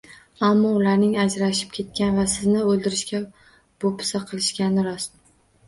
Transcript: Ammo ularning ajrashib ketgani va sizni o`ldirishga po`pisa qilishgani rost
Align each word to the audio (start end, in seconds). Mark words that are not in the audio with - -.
Ammo 0.45 0.69
ularning 0.77 1.11
ajrashib 1.23 1.75
ketgani 1.75 2.17
va 2.21 2.25
sizni 2.33 2.65
o`ldirishga 2.71 3.21
po`pisa 3.87 4.25
qilishgani 4.33 4.91
rost 4.93 5.19